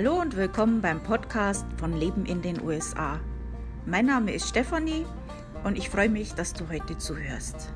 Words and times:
Hallo 0.00 0.20
und 0.20 0.36
willkommen 0.36 0.80
beim 0.80 1.02
Podcast 1.02 1.66
von 1.76 1.98
Leben 1.98 2.24
in 2.24 2.40
den 2.40 2.62
USA. 2.62 3.18
Mein 3.84 4.06
Name 4.06 4.32
ist 4.32 4.48
Stefanie 4.48 5.04
und 5.64 5.76
ich 5.76 5.90
freue 5.90 6.08
mich, 6.08 6.34
dass 6.34 6.52
du 6.52 6.68
heute 6.68 6.96
zuhörst. 6.98 7.72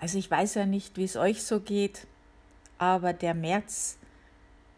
Also 0.00 0.16
ich 0.16 0.30
weiß 0.30 0.54
ja 0.54 0.64
nicht, 0.64 0.96
wie 0.96 1.04
es 1.04 1.16
euch 1.16 1.44
so 1.44 1.60
geht, 1.60 2.06
aber 2.78 3.12
der 3.12 3.34
März, 3.34 3.98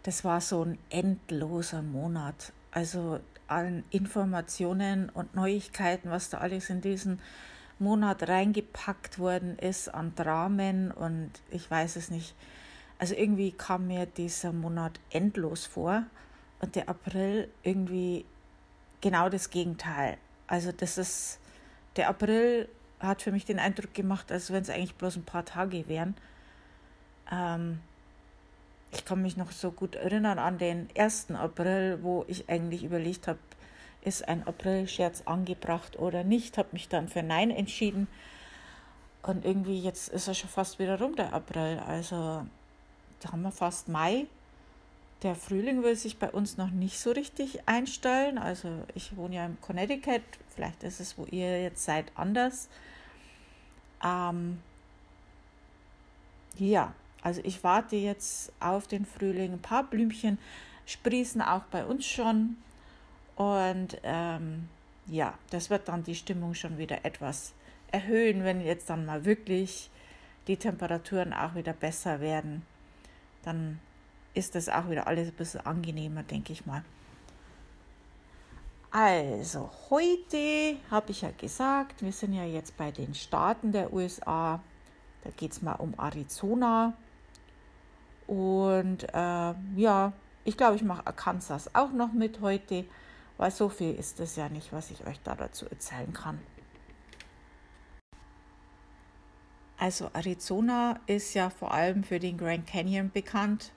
das 0.02 0.24
war 0.24 0.40
so 0.40 0.64
ein 0.64 0.79
endloser 0.90 1.82
Monat. 1.82 2.52
Also 2.72 3.20
an 3.46 3.84
Informationen 3.90 5.10
und 5.10 5.36
Neuigkeiten, 5.36 6.10
was 6.10 6.29
da 6.29 6.38
alles 6.38 6.70
in 6.70 6.80
diesen 6.80 7.20
Monat 7.79 8.29
reingepackt 8.29 9.18
worden 9.18 9.58
ist 9.58 9.88
an 9.88 10.14
Dramen 10.14 10.90
und 10.90 11.30
ich 11.50 11.70
weiß 11.70 11.96
es 11.96 12.10
nicht. 12.10 12.34
Also 12.98 13.14
irgendwie 13.14 13.52
kam 13.52 13.87
mir 13.87 14.06
dieser 14.06 14.52
Monat 14.52 14.98
endlos 15.10 15.66
vor 15.66 16.02
und 16.60 16.74
der 16.74 16.88
April 16.88 17.48
irgendwie 17.62 18.24
genau 19.01 19.28
das 19.28 19.51
Gegenteil. 19.51 20.18
Also 20.46 20.73
das 20.73 20.98
ist, 20.98 21.38
der 21.96 22.09
April 22.09 22.68
hat 22.98 23.23
für 23.23 23.30
mich 23.30 23.45
den 23.45 23.60
Eindruck 23.60 23.95
gemacht, 23.95 24.32
als 24.32 24.52
wenn 24.52 24.62
es 24.62 24.70
eigentlich 24.70 24.96
bloß 24.96 25.16
ein 25.16 25.24
paar 25.24 25.45
Tage 25.45 25.88
wären. 25.88 26.16
Ähm, 27.30 27.79
ich 28.90 29.04
kann 29.04 29.23
mich 29.23 29.37
noch 29.37 29.52
so 29.52 29.70
gut 29.70 29.95
erinnern 29.95 30.38
an 30.38 30.59
den 30.59 30.88
1. 30.96 31.30
April, 31.32 31.98
wo 32.02 32.24
ich 32.26 32.48
eigentlich 32.48 32.82
überlegt 32.82 33.29
habe, 33.29 33.38
ist 34.08 34.26
ein 34.26 34.46
April-Scherz 34.46 35.22
angebracht 35.26 35.98
oder 35.98 36.24
nicht, 36.24 36.58
habe 36.58 36.70
mich 36.72 36.88
dann 36.88 37.08
für 37.08 37.22
Nein 37.22 37.50
entschieden. 37.50 38.08
Und 39.22 39.44
irgendwie 39.44 39.78
jetzt 39.78 40.08
ist 40.08 40.26
er 40.26 40.34
schon 40.34 40.48
fast 40.48 40.78
wieder 40.78 40.98
rum, 40.98 41.14
der 41.14 41.32
April. 41.32 41.80
Also 41.86 42.46
da 43.20 43.32
haben 43.32 43.42
wir 43.42 43.52
fast 43.52 43.88
Mai. 43.88 44.26
Der 45.23 45.34
Frühling 45.34 45.82
will 45.82 45.96
sich 45.96 46.18
bei 46.18 46.30
uns 46.30 46.56
noch 46.56 46.70
nicht 46.70 46.98
so 46.98 47.10
richtig 47.10 47.68
einstellen. 47.68 48.38
Also 48.38 48.68
ich 48.95 49.16
wohne 49.16 49.37
ja 49.37 49.46
im 49.46 49.60
Connecticut, 49.60 50.22
vielleicht 50.54 50.82
ist 50.84 51.00
es, 51.00 51.18
wo 51.18 51.24
ihr 51.26 51.62
jetzt 51.62 51.84
seid, 51.84 52.06
anders. 52.15 52.68
Ähm, 54.02 54.62
ja, 56.56 56.95
also 57.22 57.40
ich 57.45 57.62
warte 57.65 57.96
jetzt 57.96 58.52
auf 58.60 58.87
den 58.87 59.04
Frühling. 59.04 59.54
Ein 59.54 59.62
paar 59.62 59.84
Blümchen 59.84 60.38
sprießen 60.87 61.43
auch 61.43 61.65
bei 61.65 61.84
uns 61.84 62.06
schon. 62.06 62.56
Und 63.38 63.96
ähm, 64.03 64.69
ja, 65.06 65.32
das 65.50 65.70
wird 65.70 65.86
dann 65.86 66.03
die 66.03 66.16
Stimmung 66.16 66.54
schon 66.54 66.76
wieder 66.76 67.04
etwas 67.04 67.53
erhöhen, 67.92 68.42
wenn 68.42 68.60
jetzt 68.60 68.91
dann 68.91 69.06
mal 69.06 69.25
wirklich 69.25 69.91
die 70.48 70.56
Temperaturen 70.56 71.32
auch 71.32 71.54
wieder 71.54 71.72
besser 71.72 72.20
werden. 72.20 72.66
Dann 73.44 73.78
ist 74.34 74.56
das 74.56 74.69
auch 74.69 74.91
wieder 74.91 75.06
alles 75.06 75.28
ein 75.28 75.34
bisschen 75.34 75.64
angenehmer, 75.64 76.25
denke 76.25 76.53
ich 76.53 76.66
mal. 76.66 76.82
Also, 78.91 79.70
heute 79.88 80.76
habe 80.91 81.12
ich 81.12 81.22
ja 81.22 81.31
gesagt, 81.31 82.03
wir 82.03 82.10
sind 82.10 82.32
ja 82.32 82.44
jetzt 82.44 82.76
bei 82.76 82.91
den 82.91 83.14
Staaten 83.14 83.70
der 83.70 83.92
USA. 83.92 84.60
Da 85.22 85.31
geht 85.36 85.53
es 85.53 85.62
mal 85.62 85.75
um 85.75 85.94
Arizona. 85.97 86.92
Und 88.26 89.04
äh, 89.14 89.54
ja, 89.76 90.12
ich 90.44 90.56
glaube, 90.56 90.75
ich 90.75 90.82
mache 90.82 91.06
Arkansas 91.06 91.72
auch 91.76 91.92
noch 91.92 92.12
mit 92.12 92.41
heute, 92.41 92.84
weil 93.38 93.50
so 93.50 93.69
viel 93.69 93.94
ist 93.94 94.20
es 94.20 94.36
ja 94.36 94.48
nicht, 94.48 94.72
was 94.72 94.91
ich 94.91 95.06
euch 95.06 95.20
da 95.20 95.34
dazu 95.34 95.66
erzählen 95.66 96.12
kann. 96.12 96.38
Also 99.78 100.10
Arizona 100.12 100.98
ist 101.06 101.34
ja 101.34 101.50
vor 101.50 101.72
allem 101.72 102.03
für 102.03 102.19
den 102.19 102.36
Grand 102.36 102.66
Canyon 102.66 103.10
bekannt. 103.12 103.72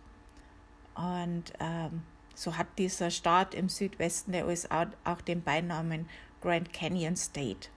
Und 0.96 1.54
ähm, 1.60 2.02
so 2.34 2.58
hat 2.58 2.68
dieser 2.80 3.12
Staat 3.12 3.54
im 3.54 3.70
Südwesten 3.70 4.32
der 4.32 4.48
USA 4.48 4.88
auch 5.04 5.22
den 5.22 5.44
Beinamen 5.44 6.10
Grand 6.42 6.74
Canyon 6.74 7.16
State. 7.16 7.70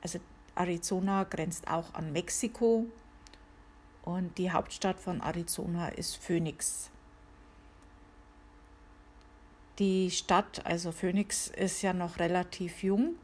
Also 0.00 0.18
Arizona 0.54 1.24
grenzt 1.24 1.68
auch 1.68 1.92
an 1.92 2.12
Mexiko 2.12 2.86
und 4.02 4.38
die 4.38 4.50
Hauptstadt 4.50 4.98
von 4.98 5.20
Arizona 5.20 5.88
ist 5.88 6.16
Phoenix. 6.16 6.90
Die 9.78 10.10
Stadt, 10.10 10.64
also 10.64 10.92
Phoenix, 10.92 11.48
ist 11.48 11.82
ja 11.82 11.92
noch 11.92 12.18
relativ 12.18 12.82
jung 12.82 13.16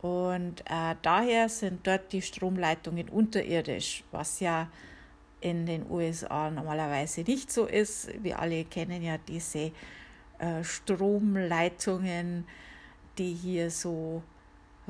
und 0.00 0.60
äh, 0.62 0.96
daher 1.02 1.48
sind 1.48 1.86
dort 1.86 2.12
die 2.12 2.22
Stromleitungen 2.22 3.08
unterirdisch, 3.08 4.02
was 4.10 4.40
ja 4.40 4.68
in 5.40 5.66
den 5.66 5.88
USA 5.88 6.50
normalerweise 6.50 7.22
nicht 7.22 7.52
so 7.52 7.66
ist. 7.66 8.10
Wir 8.22 8.38
alle 8.38 8.64
kennen 8.64 9.02
ja 9.02 9.18
diese 9.18 9.72
äh, 10.38 10.62
Stromleitungen, 10.62 12.44
die 13.18 13.34
hier 13.34 13.70
so 13.70 14.22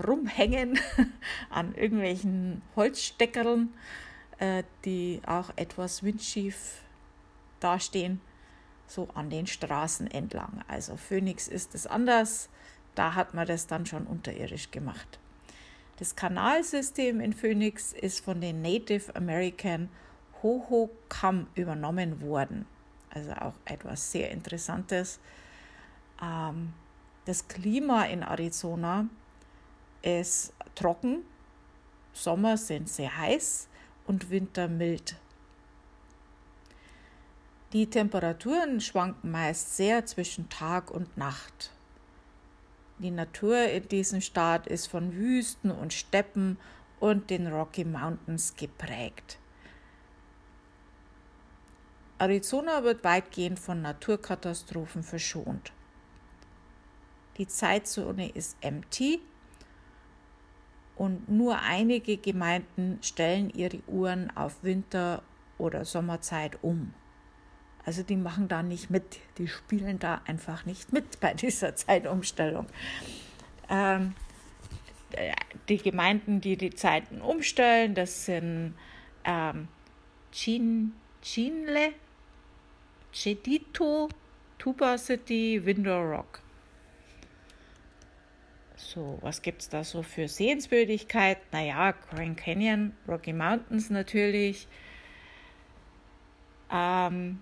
rumhängen 0.03 0.78
an 1.50 1.75
irgendwelchen 1.75 2.62
Holzsteckerln 2.77 3.75
äh, 4.43 4.65
die 4.84 5.21
auch 5.25 5.50
etwas 5.55 6.03
windschief 6.03 6.82
dastehen, 7.61 8.21
so 8.87 9.09
an 9.15 9.31
den 9.31 9.47
Straßen 9.47 10.10
entlang. 10.10 10.62
Also 10.69 10.97
Phoenix 10.97 11.48
ist 11.48 11.75
es 11.75 11.87
anders, 11.87 12.48
da 12.94 13.15
hat 13.15 13.34
man 13.34 13.47
das 13.47 13.66
dann 13.66 13.87
schon 13.87 14.06
unterirdisch 14.06 14.70
gemacht. 14.70 15.19
Das 15.98 16.16
Kanalsystem 16.16 17.20
in 17.20 17.32
Phoenix 17.32 17.93
ist 17.93 18.25
von 18.25 18.41
den 18.41 18.60
Native 18.62 19.15
American 19.15 19.88
Hohokam 20.43 21.47
übernommen 21.54 22.20
worden. 22.20 22.66
Also 23.10 23.32
auch 23.32 23.54
etwas 23.65 24.10
sehr 24.10 24.31
Interessantes. 24.31 25.20
Ähm, 26.20 26.72
das 27.25 27.47
Klima 27.47 28.04
in 28.04 28.22
Arizona 28.22 29.06
ist 30.03 30.53
trocken, 30.75 31.22
Sommer 32.12 32.56
sind 32.56 32.88
sehr 32.88 33.16
heiß 33.16 33.69
und 34.06 34.31
Winter 34.31 34.69
mild. 34.69 35.16
Die 37.72 37.88
Temperaturen 37.88 38.83
schwanken 38.83 39.31
meist 39.31 39.78
sehr 39.78 40.05
zwischen 40.05 40.50
Tag 40.50 40.91
und 40.91 41.16
Nacht. 41.16 41.71
Die 42.99 43.10
Natur 43.10 43.65
in 43.65 43.88
diesem 43.88 44.21
Staat 44.21 44.66
ist 44.66 44.88
von 44.88 45.15
Wüsten 45.15 45.71
und 45.71 45.94
Steppen 45.94 46.59
und 47.00 47.31
den 47.31 47.47
Rocky 47.47 47.87
Mountains 47.87 48.55
geprägt. 48.56 49.38
Arizona 52.19 52.84
wird 52.84 53.03
weitgehend 53.05 53.59
von 53.59 53.81
Naturkatastrophen 53.81 55.03
verschont. 55.03 55.72
Die 57.38 57.47
Zeitzone 57.47 58.28
ist 58.28 58.59
MT 58.62 59.19
und 60.94 61.27
nur 61.31 61.59
einige 61.59 62.19
Gemeinden 62.19 62.99
stellen 63.00 63.49
ihre 63.49 63.81
Uhren 63.87 64.31
auf 64.37 64.62
Winter- 64.62 65.22
oder 65.56 65.87
Sommerzeit 65.87 66.59
um. 66.62 66.93
Also 67.84 68.03
die 68.03 68.16
machen 68.16 68.48
da 68.48 68.62
nicht 68.62 68.91
mit, 68.91 69.19
die 69.38 69.48
spielen 69.48 69.98
da 69.98 70.22
einfach 70.26 70.65
nicht 70.66 70.93
mit 70.93 71.20
bei 71.20 71.34
dieser 71.34 71.75
Zeitumstellung. 71.76 72.66
Ähm, 73.69 74.15
die 75.69 75.78
Gemeinden, 75.78 76.41
die 76.41 76.56
die 76.56 76.70
Zeiten 76.70 77.20
umstellen, 77.20 77.94
das 77.94 78.26
sind 78.26 78.75
ähm, 79.25 79.69
Chin, 80.31 80.93
Chinle, 81.22 81.93
Chedito, 83.12 84.09
Tuba 84.59 84.97
City, 84.97 85.60
Window 85.64 86.00
Rock. 86.00 86.41
So, 88.76 89.19
was 89.20 89.43
gibt 89.43 89.62
es 89.62 89.69
da 89.69 89.84
so 89.84 90.03
für 90.03 90.28
Sehenswürdigkeit? 90.28 91.38
Naja, 91.53 91.93
Grand 92.10 92.37
Canyon, 92.37 92.94
Rocky 93.06 93.32
Mountains 93.32 93.90
natürlich. 93.90 94.67
Ähm, 96.70 97.40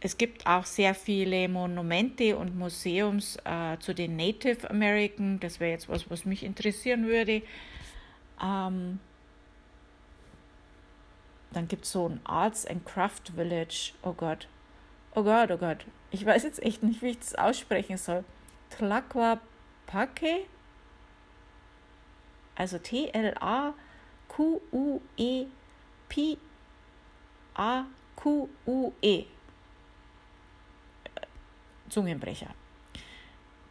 es 0.00 0.16
gibt 0.16 0.46
auch 0.46 0.64
sehr 0.64 0.94
viele 0.94 1.48
Monumente 1.48 2.36
und 2.36 2.56
Museums 2.56 3.36
äh, 3.44 3.78
zu 3.78 3.94
den 3.94 4.16
Native 4.16 4.70
American. 4.70 5.40
Das 5.40 5.58
wäre 5.58 5.72
jetzt 5.72 5.88
was, 5.88 6.08
was 6.08 6.24
mich 6.24 6.44
interessieren 6.44 7.06
würde. 7.06 7.42
Ähm, 8.40 9.00
dann 11.50 11.66
gibt 11.66 11.84
es 11.84 11.92
so 11.92 12.08
ein 12.08 12.20
Arts 12.24 12.64
and 12.66 12.86
Craft 12.86 13.32
Village. 13.34 13.92
Oh 14.02 14.12
Gott. 14.12 14.46
Oh 15.14 15.24
Gott, 15.24 15.50
oh 15.50 15.56
Gott. 15.56 15.84
Ich 16.10 16.24
weiß 16.24 16.44
jetzt 16.44 16.62
echt 16.62 16.82
nicht, 16.82 17.02
wie 17.02 17.08
ich 17.08 17.18
das 17.18 17.34
aussprechen 17.34 17.96
soll. 17.96 18.24
Tlaquepaque, 18.70 20.46
also 22.54 22.78
T-L-A-Q-U-E-P-A-Q-U-E. 22.78 23.78
Zungenbrecher. 31.90 32.54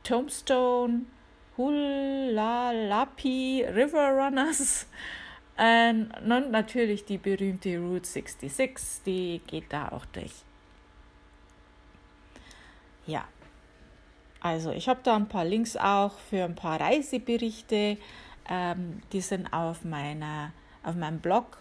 Tombstone, 0.04 1.06
Hulalapi, 1.58 3.66
River 3.74 4.12
Runners, 4.12 4.86
Ähm, 5.58 6.10
und 6.24 6.52
natürlich 6.52 7.06
die 7.06 7.18
berühmte 7.18 7.80
Route 7.80 8.08
66, 8.08 9.04
die 9.06 9.42
geht 9.48 9.74
da 9.74 9.90
auch 9.90 10.06
durch. 10.06 10.34
Ja, 13.08 13.26
also 14.40 14.72
ich 14.72 14.88
habe 14.88 15.00
da 15.02 15.16
ein 15.16 15.28
paar 15.28 15.46
Links 15.46 15.76
auch 15.76 16.14
für 16.30 16.44
ein 16.44 16.56
paar 16.56 16.80
Reiseberichte. 16.80 17.98
Ähm, 18.48 19.02
die 19.12 19.22
sind 19.22 19.52
auf, 19.52 19.84
meiner, 19.84 20.52
auf 20.84 20.96
meinem 20.96 21.20
Blog 21.20 21.58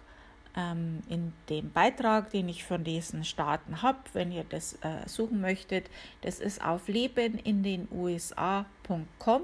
ähm, 0.57 1.03
in 1.09 1.33
dem 1.49 1.71
Beitrag, 1.71 2.31
den 2.31 2.49
ich 2.49 2.65
von 2.65 2.83
diesen 2.83 3.23
Staaten 3.25 3.83
habe, 3.83 4.01
wenn 4.15 4.33
ihr 4.33 4.43
das 4.45 4.73
äh, 4.83 5.07
suchen 5.07 5.41
möchtet. 5.41 5.89
Das 6.23 6.41
ist 6.41 6.65
auf 6.65 6.89
lebenindenusa.com. 6.89 9.43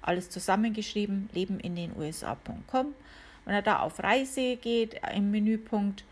Alles 0.00 0.30
zusammengeschrieben, 0.30 1.28
lebenindenusa.com. 1.32 2.94
Wenn 3.44 3.54
ihr 3.54 3.62
da 3.62 3.80
auf 3.80 4.02
Reise 4.02 4.56
geht 4.56 5.00
im 5.14 5.30
Menüpunkt, 5.30 6.04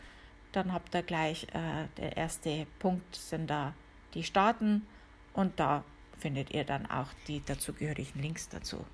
dann 0.52 0.72
habt 0.72 0.94
ihr 0.94 1.02
gleich 1.02 1.46
äh, 1.55 1.87
der 1.96 2.17
erste 2.17 2.67
Punkt 2.78 3.17
sind 3.17 3.49
da 3.49 3.72
die 4.14 4.25
Staaten 4.25 4.87
und 5.32 5.61
da 5.61 5.84
findet 6.19 6.50
ihr 6.50 6.64
dann 6.64 6.87
auch 6.87 7.06
die 7.28 7.40
dazugehörigen 7.44 8.20
Links 8.20 8.49
dazu. 8.49 8.84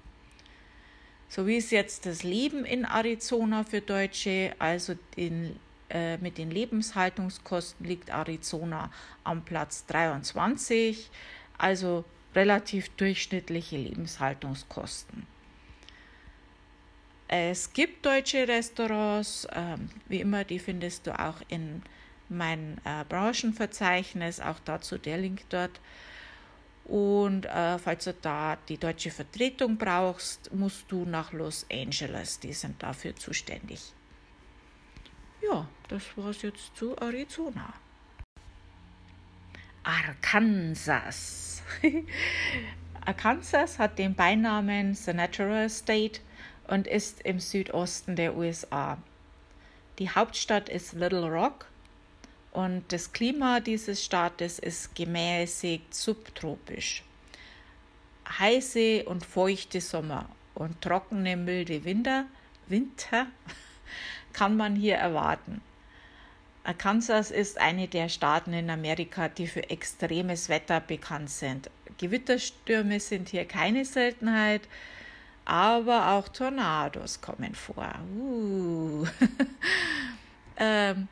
So 1.29 1.47
wie 1.47 1.57
ist 1.57 1.73
jetzt 1.73 2.07
das 2.07 2.23
Leben 2.23 2.65
in 2.65 2.85
Arizona 2.85 3.65
für 3.65 3.81
Deutsche, 3.81 4.55
also 4.59 4.95
den, 5.17 5.59
äh, 5.91 6.17
mit 6.19 6.39
den 6.39 6.51
Lebenshaltungskosten 6.51 7.87
liegt 7.87 8.11
Arizona 8.11 8.91
am 9.25 9.45
Platz 9.45 9.87
23, 9.87 11.11
also 11.59 12.05
relativ 12.35 12.91
durchschnittliche 12.91 13.77
Lebenshaltungskosten. 13.77 15.27
Es 17.29 17.73
gibt 17.73 18.07
deutsche 18.07 18.47
Restaurants, 18.47 19.49
ähm, 19.53 19.91
wie 20.09 20.21
immer, 20.21 20.45
die 20.45 20.61
findest 20.61 21.09
du 21.09 21.19
auch 21.19 21.43
in 21.49 21.83
meinem 22.29 22.79
äh, 22.85 23.05
Branchenverzeichnis, 23.09 24.41
auch 24.41 24.61
dazu 24.65 24.97
der 24.97 25.19
Link 25.19 25.43
dort. 25.49 25.81
Und 26.87 27.47
äh, 27.47 27.79
falls 27.79 28.05
du 28.05 28.15
da 28.15 28.57
die 28.69 28.79
deutsche 28.79 29.11
Vertretung 29.11 29.77
brauchst, 29.77 30.55
musst 30.55 30.85
du 30.89 31.05
nach 31.05 31.33
Los 31.33 31.67
Angeles. 31.71 32.39
Die 32.39 32.53
sind 32.53 32.81
dafür 32.81 33.17
zuständig. 33.17 33.93
Ja, 35.43 35.67
das 35.89 36.03
war's 36.17 36.43
jetzt 36.43 36.77
zu 36.77 36.97
Arizona. 36.97 37.75
Arkansas. 39.83 41.63
Arkansas 43.05 43.79
hat 43.79 43.99
den 43.99 44.15
Beinamen 44.15 44.95
The 44.95 45.13
Natural 45.13 45.69
State 45.69 46.21
und 46.69 46.87
ist 46.87 47.21
im 47.23 47.41
Südosten 47.41 48.17
der 48.17 48.37
USA. 48.37 48.99
Die 49.99 50.11
Hauptstadt 50.11 50.69
ist 50.69 50.93
Little 50.93 51.29
Rock 51.29 51.67
und 52.57 52.85
das 52.89 53.13
Klima 53.13 53.61
dieses 53.61 54.03
Staates 54.03 54.59
ist 54.59 54.95
gemäßigt 54.95 55.95
subtropisch. 55.95 57.05
Heiße 58.27 59.05
und 59.05 59.27
feuchte 59.27 59.83
Sommer 59.83 60.31
und 60.55 60.81
trockene, 60.81 61.37
milde 61.37 61.85
Winter, 61.85 62.25
Winter 62.67 63.27
kann 64.33 64.57
man 64.57 64.75
hier 64.75 64.95
erwarten. 64.97 65.61
Arkansas 66.65 67.31
ist 67.31 67.59
eine 67.59 67.89
der 67.89 68.09
Staaten 68.09 68.55
in 68.55 68.71
Amerika, 68.71 69.29
die 69.29 69.49
für 69.49 69.69
extremes 69.69 70.49
Wetter 70.49 70.81
bekannt 70.81 71.29
sind. 71.29 71.69
Gewitterstürme 71.99 73.01
sind 73.01 73.29
hier 73.29 73.45
keine 73.45 73.85
Seltenheit, 73.85 74.63
aber 75.45 76.13
auch 76.13 76.29
Tornados 76.29 77.21
kommen 77.21 77.55
vor. 77.55 77.95
Uh. 78.19 79.07
ähm, 80.57 81.09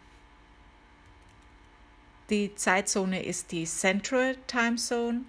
die 2.30 2.54
Zeitzone 2.54 3.24
ist 3.24 3.52
die 3.52 3.64
Central 3.64 4.36
Time 4.46 4.76
Zone. 4.76 5.22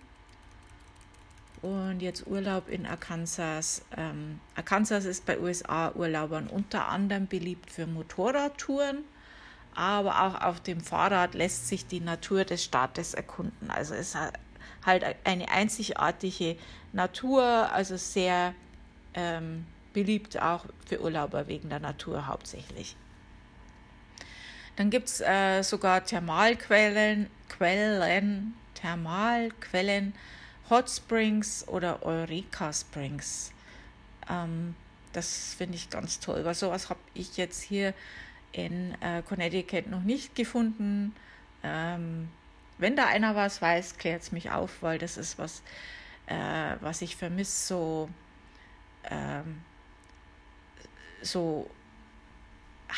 Und 1.61 2.01
jetzt 2.01 2.27
Urlaub 2.27 2.69
in 2.69 2.85
Arkansas. 2.85 3.83
Ähm, 3.97 4.39
Arkansas 4.55 5.05
ist 5.05 5.25
bei 5.25 5.39
USA-Urlaubern 5.39 6.47
unter 6.47 6.87
anderem 6.89 7.27
beliebt 7.27 7.71
für 7.71 7.87
Motorradtouren, 7.87 9.03
aber 9.73 10.21
auch 10.21 10.41
auf 10.41 10.59
dem 10.59 10.79
Fahrrad 10.79 11.33
lässt 11.33 11.67
sich 11.67 11.87
die 11.87 12.01
Natur 12.01 12.45
des 12.45 12.63
Staates 12.63 13.15
erkunden. 13.15 13.71
Also 13.71 13.95
es 13.95 14.09
ist 14.09 14.17
halt 14.85 15.05
eine 15.23 15.49
einzigartige 15.49 16.55
Natur, 16.93 17.43
also 17.43 17.97
sehr 17.97 18.53
ähm, 19.15 19.65
beliebt 19.93 20.39
auch 20.39 20.65
für 20.85 21.01
Urlauber 21.01 21.47
wegen 21.47 21.69
der 21.69 21.79
Natur 21.79 22.27
hauptsächlich. 22.27 22.95
Dann 24.75 24.89
gibt 24.89 25.07
es 25.07 25.21
äh, 25.21 25.61
sogar 25.61 26.03
Thermalquellen, 26.03 27.29
Quellen, 27.49 28.53
Thermalquellen, 28.73 30.13
Hot 30.69 30.89
Springs 30.89 31.67
oder 31.67 32.03
Eureka 32.03 32.73
Springs. 32.73 33.51
Ähm, 34.29 34.75
das 35.13 35.53
finde 35.57 35.75
ich 35.75 35.89
ganz 35.89 36.19
toll, 36.19 36.43
weil 36.43 36.55
sowas 36.55 36.89
habe 36.89 36.99
ich 37.13 37.37
jetzt 37.37 37.61
hier 37.61 37.93
in 38.51 38.95
äh, 39.01 39.21
Connecticut 39.21 39.87
noch 39.87 40.03
nicht 40.03 40.35
gefunden. 40.35 41.15
Ähm, 41.63 42.29
wenn 42.77 42.95
da 42.95 43.05
einer 43.05 43.35
was 43.35 43.61
weiß, 43.61 43.97
klärt 43.97 44.23
es 44.23 44.31
mich 44.31 44.51
auf, 44.51 44.81
weil 44.81 44.97
das 44.97 45.17
ist 45.17 45.37
was, 45.37 45.61
äh, 46.27 46.75
was 46.81 47.01
ich 47.01 47.15
vermisse, 47.15 47.67
so, 47.67 48.09
ähm, 49.09 49.61
so 51.21 51.69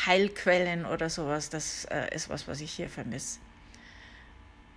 Heilquellen 0.06 0.86
oder 0.86 1.10
sowas, 1.10 1.50
das 1.50 1.84
äh, 1.86 2.14
ist 2.14 2.28
was, 2.28 2.46
was 2.48 2.60
ich 2.60 2.72
hier 2.72 2.88
vermisse. 2.88 3.38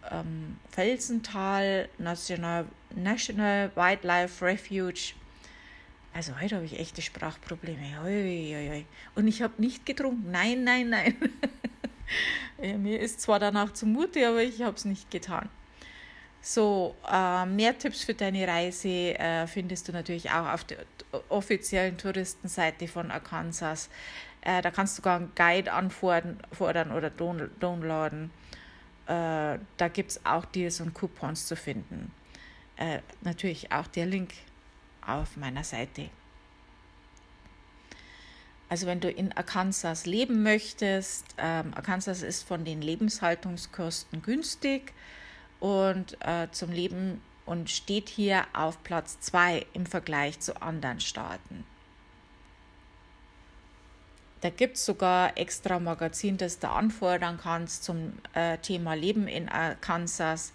Ähm, 0.09 0.57
Felsental 0.71 1.89
National, 1.97 2.65
National 2.95 3.71
Wildlife 3.75 4.43
Refuge. 4.43 5.13
Also 6.13 6.39
heute 6.41 6.55
habe 6.55 6.65
ich 6.65 6.79
echte 6.79 7.01
Sprachprobleme. 7.01 8.01
Ui, 8.03 8.55
ui, 8.55 8.69
ui. 8.69 8.85
Und 9.15 9.27
ich 9.27 9.41
habe 9.41 9.53
nicht 9.61 9.85
getrunken. 9.85 10.31
Nein, 10.31 10.63
nein, 10.63 10.89
nein. 10.89 11.15
ja, 12.61 12.77
mir 12.77 12.99
ist 12.99 13.21
zwar 13.21 13.39
danach 13.39 13.71
zumute, 13.73 14.27
aber 14.27 14.43
ich 14.43 14.61
habe 14.61 14.75
es 14.75 14.85
nicht 14.85 15.09
getan. 15.11 15.49
So, 16.41 16.95
äh, 17.09 17.45
mehr 17.45 17.77
Tipps 17.77 18.03
für 18.03 18.15
deine 18.15 18.47
Reise 18.47 19.17
äh, 19.17 19.45
findest 19.45 19.87
du 19.87 19.91
natürlich 19.91 20.31
auch 20.31 20.47
auf 20.47 20.63
der 20.63 20.79
offiziellen 21.29 21.97
Touristenseite 21.97 22.87
von 22.87 23.11
Arkansas. 23.11 23.89
Äh, 24.41 24.61
da 24.61 24.71
kannst 24.71 24.97
du 24.97 25.01
sogar 25.01 25.17
einen 25.17 25.31
Guide 25.35 25.71
anfordern 25.71 26.91
oder 26.91 27.09
downloaden. 27.09 28.31
Äh, 29.05 29.59
da 29.77 29.87
gibt 29.91 30.11
es 30.11 30.25
auch 30.25 30.45
Deals 30.45 30.81
und 30.81 30.93
Coupons 30.93 31.45
zu 31.45 31.55
finden. 31.55 32.11
Äh, 32.77 32.99
natürlich 33.21 33.71
auch 33.71 33.87
der 33.87 34.05
Link 34.05 34.33
auf 35.05 35.37
meiner 35.37 35.63
Seite. 35.63 36.09
Also 38.69 38.87
wenn 38.87 39.01
du 39.01 39.11
in 39.11 39.33
Arkansas 39.33 40.05
leben 40.05 40.43
möchtest, 40.43 41.25
ähm, 41.37 41.73
Arkansas 41.75 42.21
ist 42.21 42.47
von 42.47 42.63
den 42.63 42.81
Lebenshaltungskosten 42.81 44.21
günstig 44.21 44.93
und 45.59 46.17
äh, 46.21 46.47
zum 46.51 46.71
Leben 46.71 47.21
und 47.45 47.69
steht 47.69 48.07
hier 48.07 48.45
auf 48.53 48.81
Platz 48.83 49.19
2 49.19 49.65
im 49.73 49.85
Vergleich 49.85 50.39
zu 50.39 50.61
anderen 50.61 51.01
Staaten. 51.01 51.65
Da 54.41 54.49
gibt 54.49 54.77
es 54.77 54.85
sogar 54.85 55.37
extra 55.37 55.79
Magazin, 55.79 56.35
das 56.35 56.57
du 56.57 56.67
anfordern 56.67 57.39
kannst 57.41 57.83
zum 57.83 58.13
äh, 58.33 58.57
Thema 58.57 58.95
Leben 58.95 59.27
in 59.27 59.47
Arkansas. 59.49 60.51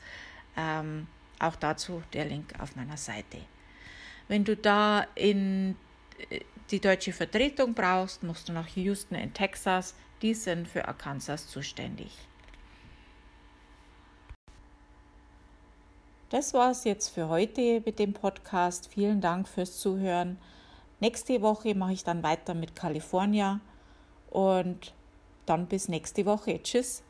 Ähm, 0.57 1.07
auch 1.39 1.55
dazu 1.55 2.03
der 2.13 2.25
Link 2.25 2.55
auf 2.59 2.75
meiner 2.75 2.97
Seite. 2.97 3.39
Wenn 4.27 4.45
du 4.45 4.57
da 4.57 5.07
in 5.15 5.77
äh, 6.31 6.41
die 6.73 6.81
deutsche 6.81 7.13
Vertretung 7.13 7.75
brauchst, 7.75 8.25
musst 8.25 8.49
du 8.49 8.53
nach 8.53 8.67
Houston 8.69 9.15
in 9.15 9.33
Texas. 9.33 9.95
Die 10.21 10.35
sind 10.35 10.67
für 10.67 10.89
Arkansas 10.89 11.47
zuständig. 11.47 12.11
Das 16.31 16.55
war 16.55 16.73
es 16.73 16.83
jetzt 16.83 17.11
für 17.11 17.29
heute 17.29 17.83
mit 17.85 18.01
dem 18.01 18.13
Podcast. 18.13 18.89
Vielen 18.93 19.21
Dank 19.21 19.47
fürs 19.47 19.79
Zuhören. 19.79 20.39
Nächste 20.99 21.41
Woche 21.41 21.77
mache 21.77 21.93
ich 21.93 22.03
dann 22.03 22.25
weiter 22.25 22.55
mit 22.55 22.75
California. 22.75 23.61
Und 24.37 24.93
dann 25.47 25.67
bis 25.67 25.89
nächste 25.89 26.27
Woche. 26.27 26.63
Tschüss. 26.63 27.03